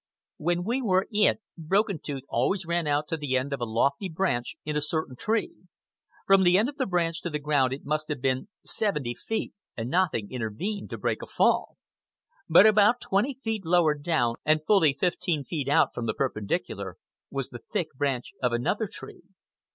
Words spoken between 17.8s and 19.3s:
branch of another tree.